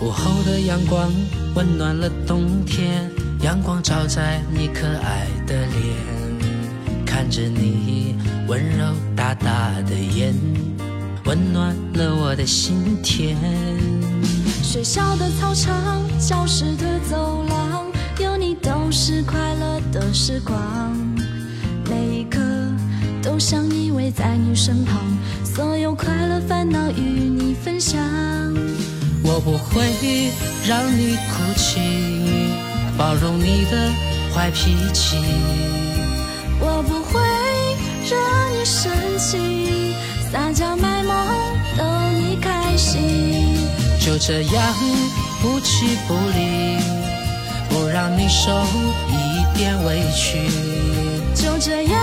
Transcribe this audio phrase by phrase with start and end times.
[0.00, 1.12] 午后的阳光
[1.54, 3.10] 温暖了冬天，
[3.42, 8.16] 阳光照在你可爱的脸，看着你
[8.48, 8.84] 温柔
[9.14, 10.34] 大大的眼，
[11.24, 13.36] 温暖了我的心田。
[14.62, 17.86] 学校的操场，教室的走廊，
[18.18, 20.56] 有你都是快乐的时光，
[21.90, 22.38] 每一刻
[23.22, 24.98] 都想依偎在你身旁，
[25.44, 28.00] 所有快乐烦恼与你分享。
[29.24, 30.30] 我不会
[30.66, 31.80] 让你哭泣，
[32.96, 33.92] 包容你的
[34.32, 35.18] 坏脾气。
[36.60, 37.20] 我不会
[38.08, 38.16] 惹
[38.56, 39.61] 你生气，
[44.04, 44.74] 就这样
[45.40, 46.76] 不弃不离，
[47.68, 48.50] 不让你受
[49.08, 50.40] 一点委屈。
[51.32, 52.00] 就这样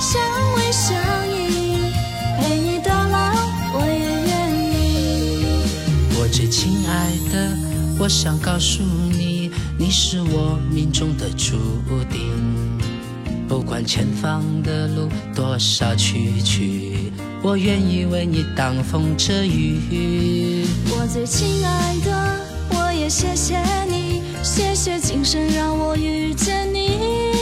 [0.00, 0.22] 相
[0.56, 0.96] 偎相
[1.28, 1.90] 依，
[2.38, 3.34] 陪你到老，
[3.72, 5.64] 我也愿意。
[6.16, 7.50] 我最亲爱的，
[7.98, 11.56] 我想告诉你，你是我命中的注
[12.08, 12.30] 定。
[13.48, 16.83] 不管前方的路多少崎岖，
[17.46, 20.64] 我愿意为你挡风遮雨。
[20.88, 27.34] 我最亲爱的，我也谢谢你，谢谢今生让我遇见你。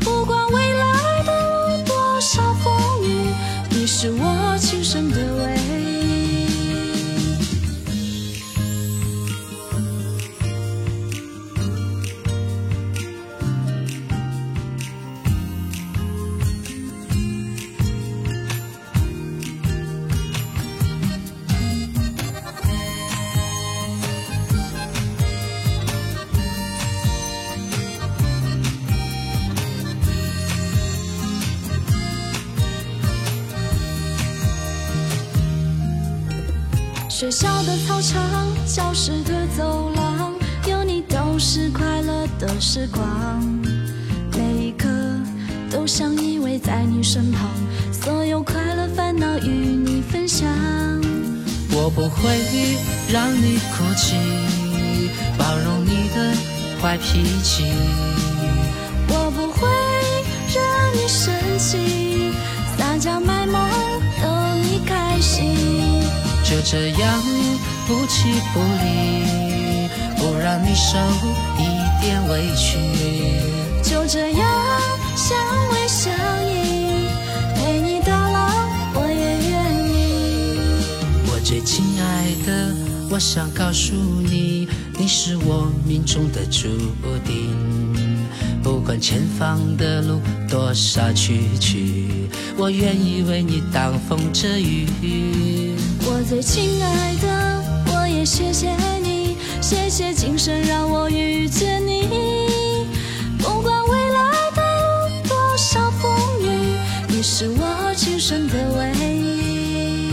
[0.00, 2.72] 不管未来的路多少风
[3.04, 3.26] 雨，
[3.68, 4.29] 你是我
[37.20, 40.32] 学校的操场，教室的走廊，
[40.66, 43.42] 有你都是快乐的时光，
[44.32, 44.88] 每一刻
[45.70, 47.46] 都想依偎在你身旁，
[47.92, 50.48] 所有快乐烦恼与你分享。
[51.72, 52.38] 我不会
[53.12, 54.16] 让你哭泣，
[55.36, 56.34] 包容你的
[56.80, 57.64] 坏脾气。
[66.60, 67.22] 就这样
[67.86, 69.88] 不弃不离，
[70.18, 70.98] 不让你受
[71.56, 71.64] 一
[72.02, 72.76] 点委屈。
[73.82, 74.46] 就这样
[75.16, 75.38] 相
[75.70, 76.12] 偎相
[76.46, 77.08] 依，
[77.54, 78.50] 陪你到老，
[78.92, 80.60] 我也愿意。
[81.32, 82.74] 我最亲爱的，
[83.10, 86.68] 我想告诉你，你是我命中的注
[87.24, 87.56] 定。
[88.62, 92.28] 不管前方的路多少崎岖，
[92.58, 95.69] 我愿意为你挡风遮雨。
[96.20, 97.62] 我最亲爱的，
[97.94, 98.68] 我也谢谢
[99.02, 102.86] 你，谢谢今生让我遇见你。
[103.38, 104.20] 不管未来
[104.54, 106.76] 的路多少风雨，
[107.08, 110.12] 你是我今生的唯一。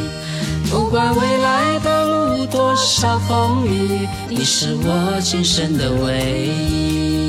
[0.72, 7.27] 不管未来的路多少风雨，你是我今生的唯一。